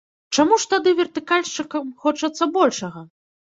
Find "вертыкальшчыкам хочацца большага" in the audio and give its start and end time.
1.01-3.07